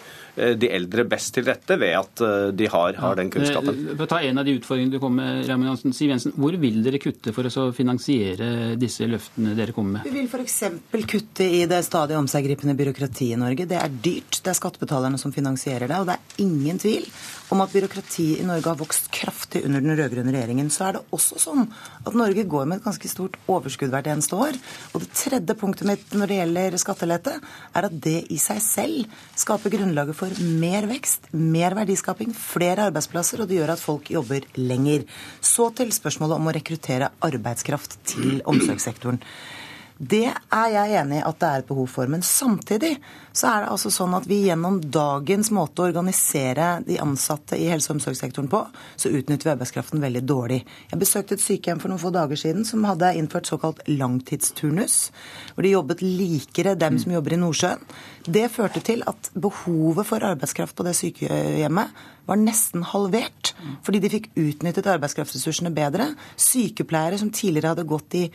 de 0.58 0.70
eldre 0.70 1.04
best 1.08 1.34
til 1.34 1.46
rette 1.48 1.78
ved 1.80 1.94
at 1.98 2.22
eh, 2.24 2.48
de 2.56 2.68
har, 2.70 2.98
har 3.00 3.18
den 3.18 3.30
kunnskapen. 3.32 3.80
Eh, 3.82 3.94
for 3.94 4.06
å 4.06 4.10
ta 4.10 4.20
en 4.24 4.40
av 4.40 4.46
de 4.46 4.54
utfordringene 4.58 4.94
du 4.94 5.02
kom 5.02 5.16
med, 5.18 5.42
Raymond 5.48 5.72
Hansen. 5.72 5.94
Siv 5.96 6.12
Jensen, 6.12 6.34
hvor 6.38 6.56
vil 6.60 6.80
dere 6.84 7.00
kutte 7.02 7.34
for 7.36 7.48
å 7.48 7.68
finansiere 7.76 8.76
disse 8.80 9.08
løftene 9.08 9.56
dere 9.58 9.74
kommer 9.76 9.98
med? 9.98 10.08
Vi 10.08 10.14
vil 10.14 10.28
f.eks. 10.30 10.60
kutte 11.08 11.48
i 11.58 11.64
det 11.70 11.80
stadig 11.86 12.18
omseggripende 12.18 12.76
byråkratiet 12.78 13.36
i 13.36 13.40
Norge. 13.40 13.68
Det 13.70 13.80
er 13.80 13.98
dyrt. 14.08 14.40
Det 14.42 14.52
er 14.52 14.60
skattebetalerne 14.60 15.20
som 15.20 15.34
finansierer 15.34 15.90
det. 15.90 15.98
Og 15.98 16.08
det 16.08 16.18
er 16.18 16.46
ingen 16.46 16.80
tvil 16.80 17.08
om 17.54 17.62
at 17.64 17.72
byråkratiet 17.72 18.42
i 18.42 18.46
Norge 18.46 18.68
har 18.68 18.78
vokst 18.78 19.08
kraftig 19.14 19.64
under 19.64 19.82
den 19.82 19.96
rød-grønne 19.96 20.34
regjeringen. 20.34 20.68
Så 20.72 20.88
er 20.88 20.98
det 20.98 21.04
også 21.16 21.40
sånn 21.40 21.66
at 22.04 22.16
Norge 22.16 22.44
går 22.48 22.68
med 22.68 22.80
et 22.80 22.86
ganske 22.86 23.10
stort 23.10 23.38
overskudd 23.48 23.92
hvert 23.94 24.10
eneste 24.12 24.36
år. 24.36 24.58
Og 24.92 25.04
det 25.04 25.10
tredje 25.16 25.56
punktet 25.58 25.88
mitt 25.88 26.14
når 26.14 26.30
det 26.30 26.40
gjelder 26.42 26.78
skattelette, 26.80 27.38
er 27.72 27.88
at 27.88 28.00
det 28.04 28.18
i 28.34 28.38
seg 28.42 28.60
selv 28.64 29.20
skaper 29.38 29.72
grunnlaget 29.72 30.18
for 30.18 30.27
for 30.28 30.44
mer 30.60 30.86
vekst, 30.88 31.28
mer 31.32 31.74
verdiskaping, 31.76 32.32
flere 32.36 32.88
arbeidsplasser, 32.88 33.42
og 33.42 33.48
det 33.48 33.58
gjør 33.58 33.74
at 33.74 33.82
folk 33.82 34.10
jobber 34.12 34.44
lenger. 34.58 35.06
Så 35.40 35.70
til 35.76 35.92
spørsmålet 35.94 36.36
om 36.36 36.48
å 36.48 36.54
rekruttere 36.56 37.10
arbeidskraft 37.24 37.98
til 38.08 38.42
omsorgssektoren. 38.48 39.20
Det 39.98 40.28
er 40.30 40.68
jeg 40.70 40.92
enig 41.00 41.16
i 41.18 41.24
at 41.26 41.38
det 41.42 41.48
er 41.48 41.62
et 41.62 41.66
behov 41.66 41.88
for. 41.90 42.06
Men 42.06 42.22
samtidig 42.22 42.92
så 43.34 43.48
er 43.50 43.64
det 43.64 43.70
altså 43.72 43.90
sånn 43.90 44.14
at 44.14 44.28
vi 44.30 44.44
gjennom 44.44 44.76
dagens 44.94 45.50
måte 45.54 45.82
å 45.82 45.88
organisere 45.88 46.68
de 46.86 47.00
ansatte 47.02 47.58
i 47.58 47.66
helse- 47.66 47.90
og 47.90 47.96
omsorgssektoren 47.96 48.50
på, 48.50 48.60
så 48.94 49.10
utnytter 49.10 49.48
vi 49.48 49.54
arbeidskraften 49.56 50.02
veldig 50.02 50.22
dårlig. 50.22 50.60
Jeg 50.92 51.00
besøkte 51.02 51.34
et 51.34 51.42
sykehjem 51.42 51.82
for 51.82 51.90
noen 51.90 52.02
få 52.02 52.12
dager 52.14 52.38
siden 52.38 52.66
som 52.68 52.86
hadde 52.86 53.10
innført 53.18 53.50
såkalt 53.50 53.82
langtidsturnus, 53.90 55.10
hvor 55.54 55.66
de 55.66 55.74
jobbet 55.74 56.04
likere 56.06 56.76
dem 56.78 57.00
som 57.02 57.16
jobber 57.16 57.34
i 57.34 57.40
Nordsjøen. 57.42 57.82
Det 58.28 58.46
førte 58.54 58.84
til 58.84 59.02
at 59.08 59.32
behovet 59.34 60.06
for 60.06 60.22
arbeidskraft 60.30 60.78
på 60.78 60.86
det 60.86 60.94
sykehjemmet 60.98 62.06
var 62.28 62.36
nesten 62.36 62.82
halvert, 62.84 63.54
fordi 63.86 64.02
de 64.04 64.10
fikk 64.12 64.26
utnyttet 64.36 64.88
arbeidskraftressursene 64.92 65.72
bedre. 65.72 66.10
Sykepleiere 66.36 67.16
som 67.20 67.30
tidligere 67.32 67.72
hadde 67.72 67.86
gått 67.88 68.18
i 68.18 68.26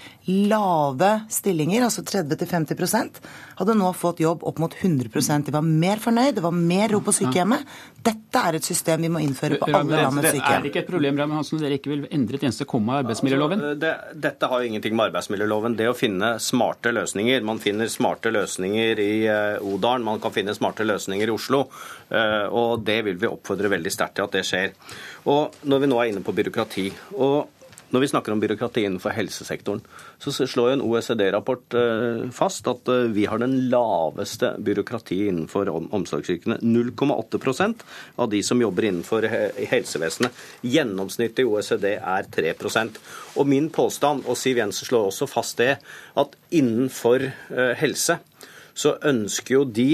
lave 0.50 1.12
stillinger, 1.30 1.53
altså 1.84 2.04
30-50% 2.04 3.20
hadde 3.60 3.76
nå 3.78 3.92
fått 3.98 4.22
jobb 4.24 4.44
opp 4.44 4.60
mot 4.62 4.74
100% 4.74 5.46
De 5.48 5.54
var 5.54 5.66
mer 5.66 6.02
fornøyd, 6.02 6.36
det 6.36 6.44
var 6.44 6.56
mer 6.56 6.90
ro 6.94 7.02
på 7.04 7.14
sykehjemmet. 7.16 7.66
Dette 8.04 8.42
er 8.42 8.58
et 8.58 8.66
system 8.66 9.06
vi 9.06 9.12
må 9.14 9.22
innføre 9.24 9.60
på 9.62 9.70
alle 9.70 10.02
landets 10.02 10.34
sykehjem. 10.34 10.58
Er 10.58 10.64
det 10.64 10.72
ikke 10.72 10.82
et 10.84 10.90
problem 10.90 11.20
Ramme 11.22 11.38
Hansen, 11.38 11.62
dere 11.62 11.78
ikke 11.80 11.94
vil 11.94 12.06
endre 12.12 12.40
et 12.40 12.46
eneste 12.48 12.68
komma 12.70 12.98
i 12.98 13.04
arbeidsmiljøloven? 13.04 13.64
Altså, 13.64 13.80
det, 13.84 13.94
dette 14.26 14.50
har 14.52 14.64
jo 14.64 14.72
ingenting 14.72 14.98
med 14.98 15.08
arbeidsmiljøloven. 15.12 15.78
Det 15.80 15.90
å 15.92 15.96
finne 15.98 16.34
smarte 16.44 16.94
løsninger. 16.96 17.46
Man 17.48 17.62
finner 17.64 17.92
smarte 17.92 18.34
løsninger 18.34 19.04
i 19.04 19.12
uh, 19.30 19.74
Odalen, 19.74 20.06
man 20.08 20.22
kan 20.24 20.36
finne 20.36 20.56
smarte 20.58 20.88
løsninger 20.88 21.30
i 21.30 21.36
Oslo. 21.36 21.66
Uh, 22.12 22.46
og 22.52 22.84
det 22.88 23.02
vil 23.08 23.20
vi 23.22 23.32
oppfordre 23.32 23.72
veldig 23.72 23.94
sterkt 23.94 24.20
til 24.20 24.28
at 24.28 24.38
det 24.40 24.46
skjer. 24.48 24.74
Og 25.32 25.56
når 25.70 25.84
vi 25.84 25.92
nå 25.92 26.00
er 26.02 26.12
inne 26.12 26.26
på 26.26 26.36
byråkrati, 26.36 26.90
og 27.16 27.63
når 27.94 28.02
vi 28.02 28.10
snakker 28.10 28.34
om 28.34 28.42
byråkrati 28.42 28.84
innenfor 28.88 29.14
helsesektoren, 29.14 29.84
så 30.18 30.34
slår 30.34 30.72
jo 30.72 30.78
en 30.78 30.86
OECD-rapport 30.88 31.76
eh, 31.78 32.24
fast 32.34 32.68
at 32.72 32.90
eh, 32.90 33.06
vi 33.14 33.28
har 33.30 33.42
den 33.42 33.54
laveste 33.70 34.56
byråkratiet 34.66 35.30
innenfor 35.30 35.70
omsorgsyrkene. 35.70 36.58
0,8% 36.66 37.86
av 38.16 38.32
de 38.34 38.42
som 38.44 38.62
jobber 38.62 38.90
innenfor 38.90 39.28
helsevesenet. 39.70 40.44
Gjennomsnittet 40.66 41.44
i 41.44 41.48
OECD 41.48 41.88
er 41.94 42.30
3% 42.34 43.00
Og 43.38 43.48
min 43.50 43.70
påstand, 43.74 44.26
og 44.26 44.38
Siv 44.38 44.58
Jensen 44.58 44.90
slår 44.90 45.12
også 45.12 45.30
fast 45.30 45.62
det, 45.62 45.78
at 46.18 46.38
innenfor 46.50 47.30
eh, 47.30 47.74
helse 47.78 48.18
så 48.74 48.98
ønsker 49.06 49.60
jo 49.60 49.66
de 49.70 49.90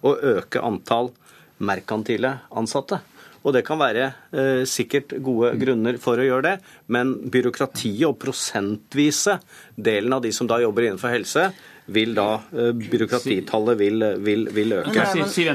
å 0.00 0.16
øke 0.16 0.60
antall 0.64 1.12
merkantile 1.62 2.38
ansatte. 2.50 3.02
Og 3.42 3.54
det 3.56 3.64
kan 3.66 3.80
være 3.80 4.06
eh, 4.30 4.62
sikkert 4.68 5.16
gode 5.24 5.52
grunner 5.60 5.98
for 6.02 6.20
å 6.20 6.26
gjøre 6.26 6.46
det, 6.46 6.54
men 6.94 7.14
byråkratiet 7.32 8.06
og 8.08 8.18
prosentvise 8.22 9.38
delen 9.74 10.14
av 10.14 10.22
de 10.24 10.32
som 10.34 10.48
da 10.50 10.60
jobber 10.62 10.86
innenfor 10.86 11.10
helse, 11.14 11.48
vil 11.92 12.14
da 12.14 12.28
eh, 12.54 12.70
byråkratitallet 12.78 13.78
vil, 13.80 14.06
vil, 14.22 14.46
vil 14.54 14.76
øke. 14.78 15.06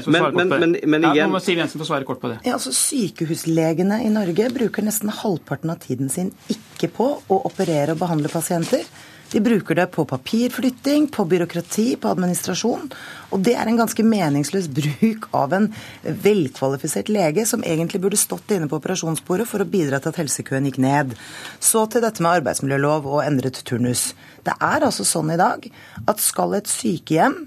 Men, 0.06 0.28
men, 0.36 0.52
men, 0.52 0.76
men 0.84 1.06
igjen 1.10 1.32
ja, 1.32 1.42
Siv 1.42 1.62
Jensen 1.62 1.80
få 1.80 1.88
svare 1.88 2.08
kort 2.08 2.20
på 2.20 2.32
det. 2.32 2.40
Ja, 2.44 2.58
altså 2.58 2.74
Sykehuslegene 2.76 4.02
i 4.04 4.12
Norge 4.12 4.50
bruker 4.52 4.84
nesten 4.84 5.12
halvparten 5.22 5.72
av 5.72 5.80
tiden 5.84 6.12
sin 6.12 6.34
ikke 6.52 6.92
på 6.92 7.12
å 7.24 7.40
operere 7.48 7.96
og 7.96 8.02
behandle 8.02 8.32
pasienter. 8.32 8.84
De 9.28 9.40
bruker 9.44 9.76
det 9.76 9.86
på 9.92 10.04
papirflytting, 10.08 11.08
på 11.12 11.24
byråkrati, 11.28 11.96
på 12.00 12.08
administrasjon. 12.08 12.86
Og 13.30 13.42
det 13.44 13.54
er 13.60 13.68
en 13.68 13.76
ganske 13.76 14.04
meningsløs 14.06 14.70
bruk 14.72 15.28
av 15.36 15.52
en 15.52 15.68
velkvalifisert 16.04 17.10
lege 17.12 17.44
som 17.48 17.64
egentlig 17.66 18.00
burde 18.00 18.20
stått 18.20 18.54
inne 18.56 18.70
på 18.70 18.80
operasjonsbordet 18.80 19.48
for 19.50 19.60
å 19.60 19.68
bidra 19.68 20.00
til 20.00 20.14
at 20.14 20.22
helsekøen 20.22 20.70
gikk 20.70 20.80
ned. 20.80 21.12
Så 21.60 21.84
til 21.92 22.04
dette 22.04 22.24
med 22.24 22.40
arbeidsmiljølov 22.40 23.10
og 23.12 23.22
endret 23.26 23.60
turnus. 23.68 24.14
Det 24.48 24.56
er 24.56 24.88
altså 24.88 25.04
sånn 25.04 25.34
i 25.34 25.40
dag 25.40 25.68
at 26.08 26.24
skal 26.24 26.56
et 26.56 26.72
sykehjem 26.72 27.42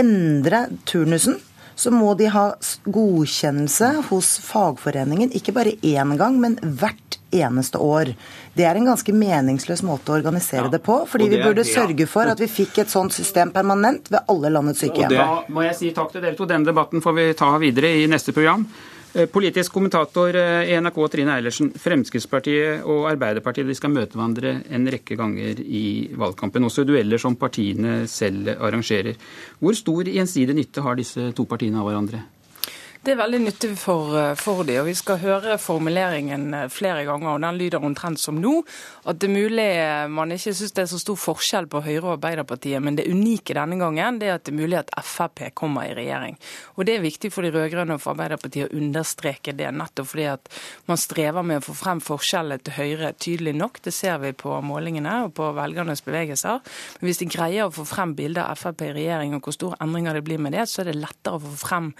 endre 0.00 0.66
turnusen, 0.88 1.36
så 1.76 1.92
må 1.92 2.12
de 2.16 2.28
ha 2.32 2.50
godkjennelse 2.84 3.92
hos 4.10 4.34
fagforeningen, 4.44 5.32
ikke 5.36 5.54
bare 5.56 5.76
én 5.80 6.16
gang, 6.20 6.36
men 6.40 6.58
hvert 6.60 7.19
eneste 7.30 7.78
år. 7.78 8.12
Det 8.54 8.66
er 8.66 8.78
en 8.78 8.88
ganske 8.90 9.14
meningsløs 9.14 9.82
måte 9.86 10.12
å 10.12 10.18
organisere 10.18 10.66
ja, 10.66 10.72
det 10.74 10.82
på. 10.84 11.00
fordi 11.08 11.28
det 11.30 11.40
vi 11.40 11.48
burde 11.48 11.66
sørge 11.68 12.06
for 12.10 12.30
at 12.30 12.40
vi 12.40 12.50
fikk 12.50 12.82
et 12.84 12.92
sånt 12.92 13.14
system 13.16 13.52
permanent 13.54 14.10
ved 14.10 14.24
alle 14.28 14.52
landets 14.52 14.82
sykehjem. 14.84 15.14
Da 15.14 15.42
må 15.48 15.66
jeg 15.66 15.76
si 15.78 15.92
takk 15.96 16.14
til 16.14 16.24
dere 16.24 16.38
to. 16.38 16.48
Denne 16.50 16.66
debatten 16.66 17.04
får 17.04 17.18
vi 17.18 17.28
ta 17.38 17.52
videre 17.62 17.92
i 18.00 18.08
neste 18.10 18.34
program. 18.36 18.66
Eh, 19.12 19.26
politisk 19.26 19.72
kommentator 19.72 20.36
i 20.36 20.72
eh, 20.74 20.80
NRK 20.82 20.98
Trine 21.10 21.34
Eilertsen. 21.34 21.72
Fremskrittspartiet 21.82 22.84
og 22.86 23.08
Arbeiderpartiet 23.10 23.66
de 23.66 23.74
skal 23.74 23.90
møte 23.90 24.14
hverandre 24.14 24.60
en 24.70 24.86
rekke 24.94 25.18
ganger 25.18 25.62
i 25.66 25.84
valgkampen. 26.14 26.68
Også 26.68 26.86
dueller 26.86 27.18
som 27.18 27.34
partiene 27.38 28.04
selv 28.10 28.52
arrangerer. 28.54 29.18
Hvor 29.58 29.74
stor 29.74 30.06
gjensidig 30.06 30.54
nytte 30.54 30.86
har 30.86 30.98
disse 31.00 31.32
to 31.34 31.48
partiene 31.50 31.82
av 31.82 31.90
hverandre? 31.90 32.22
Det 33.00 33.14
er 33.14 33.16
veldig 33.16 33.38
nyttig 33.40 33.68
for, 33.80 34.12
eh, 34.12 34.34
for 34.36 34.60
de, 34.68 34.74
og 34.76 34.84
Vi 34.84 34.92
skal 34.92 35.16
høre 35.22 35.54
formuleringen 35.56 36.52
eh, 36.52 36.66
flere 36.68 37.06
ganger, 37.08 37.30
og 37.32 37.40
den 37.40 37.56
lyder 37.56 37.80
omtrent 37.80 38.20
som 38.20 38.36
nå. 38.36 38.58
At 39.08 39.16
det 39.18 39.30
er 39.30 39.32
mulig 39.32 39.68
eh, 39.72 40.06
man 40.12 40.28
ikke 40.34 40.52
syns 40.52 40.74
det 40.76 40.82
er 40.82 40.90
så 40.90 40.98
stor 41.00 41.16
forskjell 41.16 41.64
på 41.72 41.80
Høyre 41.80 42.02
og 42.02 42.12
Arbeiderpartiet, 42.18 42.82
men 42.84 42.98
det 42.98 43.06
unike 43.08 43.56
denne 43.56 43.78
gangen 43.80 44.18
det 44.20 44.28
er 44.28 44.34
at 44.34 44.44
det 44.44 44.52
er 44.52 44.58
mulig 44.58 44.76
at 44.82 44.92
Frp 45.00 45.48
kommer 45.56 45.88
i 45.88 45.94
regjering. 45.96 46.36
Og 46.76 46.84
Det 46.84 46.98
er 46.98 47.00
viktig 47.06 47.30
for 47.32 47.40
de 47.40 47.54
rød-grønne 47.54 47.96
og 47.96 48.02
for 48.04 48.12
Arbeiderpartiet 48.12 48.68
å 48.68 48.76
understreke 48.76 49.56
det, 49.56 49.72
nettopp 49.72 50.10
fordi 50.12 50.28
at 50.34 50.52
man 50.84 51.00
strever 51.00 51.42
med 51.42 51.62
å 51.62 51.66
få 51.70 51.78
frem 51.80 52.04
forskjellene 52.04 52.60
til 52.60 52.76
Høyre 52.76 53.14
tydelig 53.16 53.56
nok. 53.56 53.80
Det 53.80 53.94
ser 53.96 54.20
vi 54.20 54.34
på 54.36 54.60
målingene 54.60 55.22
og 55.24 55.32
på 55.40 55.48
velgernes 55.56 56.04
bevegelser. 56.04 56.60
Men 57.00 57.08
hvis 57.08 57.24
de 57.24 57.32
greier 57.32 57.64
å 57.64 57.72
få 57.72 57.88
frem 57.88 58.12
bilder 58.12 58.44
av 58.44 58.60
Frp 58.60 58.84
i 58.90 58.92
regjering 58.92 59.38
og 59.38 59.48
hvor 59.48 59.56
store 59.56 59.80
endringer 59.80 60.20
det 60.20 60.26
blir 60.28 60.36
med 60.42 60.52
det, 60.52 60.68
så 60.68 60.84
er 60.84 60.92
det 60.92 61.00
lettere 61.00 61.40
å 61.40 61.44
få 61.48 61.56
frem 61.64 61.94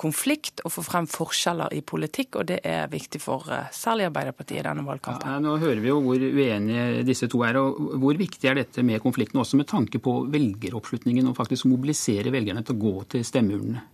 konflikt 0.00 0.45
og 0.64 0.72
få 0.72 0.84
frem 0.86 1.08
forskjeller 1.10 1.74
i 1.76 1.82
politikk, 1.86 2.40
og 2.40 2.48
det 2.50 2.60
er 2.66 2.90
viktig 2.92 3.20
for 3.22 3.48
eh, 3.52 3.70
særlig 3.74 4.08
Arbeiderpartiet 4.10 4.60
i 4.60 4.66
denne 4.66 4.84
valgkampen. 4.86 5.28
Ja, 5.28 5.42
nå 5.42 5.56
hører 5.62 5.82
vi 5.82 5.90
jo 5.92 5.98
hvor 6.04 6.26
uenige 6.26 7.02
disse 7.06 7.28
to 7.32 7.42
er. 7.46 7.58
og 7.60 7.98
Hvor 8.02 8.18
viktig 8.18 8.50
er 8.50 8.60
dette 8.60 8.84
med 8.86 9.02
konflikten, 9.04 9.40
også 9.42 9.60
med 9.60 9.68
tanke 9.70 10.00
på 10.02 10.18
velgeroppslutningen 10.32 11.28
og 11.30 11.36
faktisk 11.38 11.68
mobilisere 11.70 12.34
velgerne 12.34 12.64
til 12.66 12.76
å 12.76 12.82
gå 12.86 12.94
til 13.16 13.26
stemmeurnene? 13.26 13.84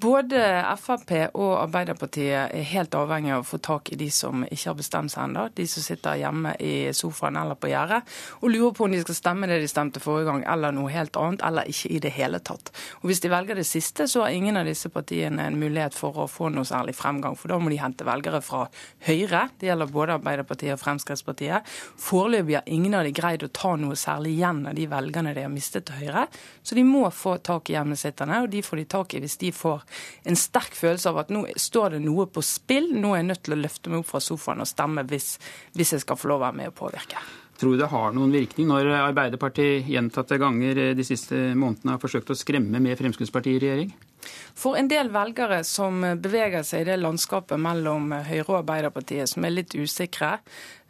Både 0.00 0.40
Frp 0.80 1.10
og 1.36 1.58
Arbeiderpartiet 1.60 2.54
er 2.56 2.68
helt 2.70 2.94
avhengig 2.96 3.34
av 3.34 3.42
å 3.42 3.48
få 3.48 3.58
tak 3.60 3.90
i 3.92 3.98
de 4.00 4.06
som 4.14 4.46
ikke 4.46 4.70
har 4.70 4.76
bestemt 4.78 5.12
seg 5.12 5.26
ennå. 5.26 5.42
De 5.52 5.66
som 5.68 5.84
sitter 5.84 6.16
hjemme 6.22 6.54
i 6.56 6.72
sofaen 6.96 7.36
eller 7.36 7.58
på 7.60 7.68
gjerdet 7.68 7.98
og 8.38 8.48
lurer 8.48 8.72
på 8.76 8.86
om 8.86 8.94
de 8.94 9.00
skal 9.02 9.18
stemme 9.18 9.48
det 9.50 9.58
de 9.60 9.68
stemte 9.68 10.00
forrige 10.00 10.30
gang, 10.30 10.44
eller 10.48 10.72
noe 10.72 10.92
helt 10.94 11.18
annet, 11.20 11.42
eller 11.44 11.68
ikke 11.68 11.90
i 11.92 11.98
det 12.00 12.12
hele 12.16 12.40
tatt. 12.40 12.70
Og 13.02 13.10
Hvis 13.10 13.20
de 13.20 13.32
velger 13.32 13.60
det 13.60 13.66
siste, 13.68 14.06
så 14.08 14.22
har 14.24 14.36
ingen 14.36 14.56
av 14.56 14.70
disse 14.70 14.88
partiene 14.88 15.50
en 15.50 15.58
mulighet 15.60 15.98
for 15.98 16.16
å 16.24 16.28
få 16.30 16.48
noe 16.54 16.64
særlig 16.64 16.96
fremgang. 16.96 17.36
For 17.36 17.52
da 17.52 17.60
må 17.60 17.68
de 17.68 17.82
hente 17.82 18.06
velgere 18.08 18.40
fra 18.46 18.62
Høyre. 19.04 19.50
Det 19.60 19.68
gjelder 19.68 19.92
både 19.92 20.16
Arbeiderpartiet 20.16 20.78
og 20.78 20.80
Fremskrittspartiet. 20.80 21.68
Foreløpig 22.00 22.56
har 22.56 22.72
ingen 22.72 22.96
av 22.96 23.04
de 23.04 23.12
greid 23.20 23.44
å 23.44 23.52
ta 23.52 23.74
noe 23.76 23.98
særlig 24.00 24.38
igjen 24.38 24.64
av 24.70 24.80
de 24.80 24.88
velgerne 24.88 25.36
de 25.36 25.44
har 25.44 25.52
mistet 25.52 25.90
til 25.90 26.00
Høyre. 26.06 26.24
Så 26.62 26.78
de 26.78 26.88
må 26.88 27.04
få 27.12 27.36
tak 27.44 27.68
i 27.68 27.76
hjemmesitterne, 27.76 28.40
og 28.46 28.50
de 28.54 28.64
får 28.64 28.80
de 28.84 28.88
tak 28.96 29.18
i 29.18 29.24
hvis 29.26 29.40
de 29.44 29.52
får 29.52 29.89
en 30.24 30.38
sterk 30.38 30.76
følelse 30.78 31.10
av 31.10 31.20
at 31.24 31.34
nå 31.34 31.44
står 31.56 31.96
det 31.96 32.02
noe 32.04 32.26
på 32.30 32.44
spill. 32.44 32.90
Nå 32.96 33.14
er 33.14 33.22
jeg 33.22 33.30
nødt 33.30 33.44
til 33.46 33.56
å 33.56 33.60
løfte 33.60 33.92
meg 33.92 34.02
opp 34.02 34.10
fra 34.12 34.22
sofaen 34.24 34.64
og 34.64 34.70
stemme 34.70 35.06
hvis, 35.10 35.34
hvis 35.76 35.94
jeg 35.96 36.04
skal 36.04 36.20
få 36.20 36.32
lov 36.32 36.42
å 36.42 36.46
være 36.48 36.60
med 36.60 36.72
og 36.72 36.78
påvirke. 36.82 37.22
Tror 37.60 37.74
du 37.76 37.82
det 37.82 37.90
har 37.92 38.14
noen 38.16 38.32
virkning 38.32 38.70
når 38.70 38.88
Arbeiderpartiet 39.02 39.88
gjentatte 39.90 40.38
ganger 40.40 40.94
de 40.96 41.04
siste 41.04 41.50
månedene 41.52 41.96
har 41.96 42.00
forsøkt 42.00 42.32
å 42.32 42.38
skremme 42.38 42.80
med 42.80 42.96
Fremskrittspartiet 42.96 43.58
i 43.58 43.64
regjering? 43.66 43.92
For 44.58 44.76
en 44.76 44.90
del 44.90 45.12
velgere 45.14 45.62
som 45.64 46.02
beveger 46.20 46.66
seg 46.66 46.84
i 46.84 46.90
det 46.90 46.98
landskapet 47.00 47.60
mellom 47.60 48.12
Høyre 48.12 48.48
og 48.48 48.58
Arbeiderpartiet, 48.62 49.30
som 49.30 49.46
er 49.46 49.56
litt 49.56 49.76
usikre, 49.78 50.38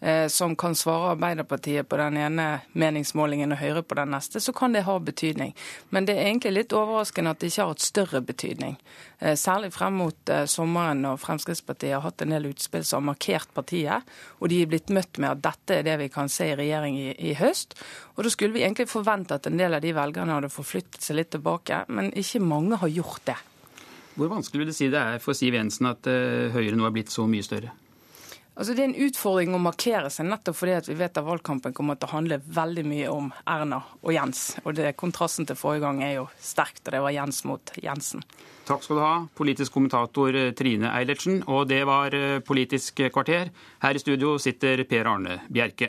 Eh, 0.03 0.29
som 0.29 0.57
kan 0.57 0.75
svare 0.75 1.11
Arbeiderpartiet 1.11 1.89
på 1.89 1.97
den 2.01 2.17
ene 2.17 2.45
meningsmålingen 2.73 3.53
og 3.53 3.59
Høyre 3.61 3.83
på 3.85 3.99
den 3.99 4.15
neste, 4.15 4.41
så 4.41 4.53
kan 4.57 4.73
det 4.73 4.87
ha 4.87 4.95
betydning. 4.99 5.53
Men 5.91 6.07
det 6.09 6.15
er 6.17 6.31
egentlig 6.31 6.55
litt 6.55 6.73
overraskende 6.73 7.35
at 7.35 7.43
det 7.43 7.51
ikke 7.51 7.63
har 7.63 7.73
hatt 7.75 7.85
større 7.85 8.23
betydning. 8.25 8.79
Eh, 9.19 9.37
særlig 9.37 9.75
frem 9.77 9.99
mot 10.01 10.33
eh, 10.33 10.47
sommeren 10.49 11.03
når 11.05 11.21
Fremskrittspartiet 11.21 11.99
har 11.99 12.07
hatt 12.07 12.25
en 12.25 12.33
del 12.33 12.49
utspill 12.49 12.85
som 12.85 13.03
har 13.03 13.11
markert 13.13 13.53
partiet, 13.53 14.09
og 14.41 14.49
de 14.49 14.63
er 14.63 14.71
blitt 14.73 14.89
møtt 14.89 15.21
med 15.21 15.35
at 15.35 15.45
dette 15.51 15.77
er 15.77 15.85
det 15.85 15.99
vi 16.01 16.09
kan 16.09 16.33
se 16.33 16.49
i 16.49 16.57
regjering 16.57 16.97
i, 16.97 17.11
i 17.21 17.37
høst. 17.37 17.77
Og 18.17 18.25
da 18.25 18.33
skulle 18.33 18.57
vi 18.57 18.65
egentlig 18.65 18.89
forvente 18.89 19.37
at 19.37 19.51
en 19.51 19.61
del 19.61 19.77
av 19.77 19.85
de 19.85 19.93
velgerne 19.93 20.33
hadde 20.33 20.53
forflyttet 20.53 21.05
seg 21.05 21.21
litt 21.21 21.35
tilbake, 21.37 21.85
men 21.93 22.09
ikke 22.17 22.41
mange 22.41 22.81
har 22.81 22.89
gjort 22.89 23.20
det. 23.29 23.37
Hvor 24.17 24.33
vanskelig 24.33 24.65
vil 24.65 24.73
det 24.73 24.77
si 24.77 24.91
det 24.93 25.01
er 25.01 25.23
for 25.23 25.39
Siv 25.39 25.55
Jensen 25.57 25.89
at 25.91 26.07
Høyre 26.07 26.77
nå 26.77 26.85
er 26.89 26.95
blitt 26.95 27.13
så 27.13 27.29
mye 27.31 27.47
større? 27.47 27.71
Altså 28.61 28.75
Det 28.75 28.83
er 28.83 28.89
en 28.91 29.07
utfordring 29.07 29.55
å 29.57 29.59
markere 29.63 30.11
seg, 30.13 30.27
nettopp 30.29 30.57
fordi 30.59 30.75
at 30.77 30.89
vi 30.91 30.97
vet 30.99 31.17
at 31.17 31.25
valgkampen 31.25 31.73
kommer 31.73 31.97
til 31.97 32.11
å 32.11 32.17
handle 32.17 32.37
veldig 32.45 32.83
mye 32.91 33.07
om 33.09 33.31
Erna 33.49 33.79
og 34.03 34.13
Jens. 34.13 34.43
Og 34.67 34.75
det, 34.77 34.91
Kontrasten 35.01 35.49
til 35.49 35.57
forrige 35.57 35.87
gang 35.87 36.03
er 36.05 36.13
jo 36.19 36.27
sterkt, 36.45 36.83
og 36.85 36.93
det 36.93 37.01
var 37.07 37.15
Jens 37.15 37.41
mot 37.49 37.73
Jensen. 37.81 38.27
Takk 38.69 38.85
skal 38.85 39.01
du 39.01 39.05
ha, 39.07 39.15
politisk 39.39 39.79
kommentator 39.79 40.37
eh, 40.37 40.51
Trine 40.59 40.93
Eilertsen. 40.93 41.41
Og 41.49 41.71
det 41.71 41.81
var 41.89 42.13
eh, 42.13 42.43
Politisk 42.45 43.01
kvarter. 43.15 43.49
Her 43.81 43.97
i 43.97 44.03
studio 44.05 44.37
sitter 44.43 44.85
Per 44.85 45.09
Arne 45.09 45.41
Bjerke. 45.49 45.89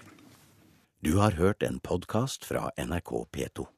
Du 1.04 1.18
har 1.20 1.36
hørt 1.42 1.68
en 1.68 1.82
podkast 1.84 2.48
fra 2.48 2.70
NRK 2.80 3.16
P2. 3.36 3.72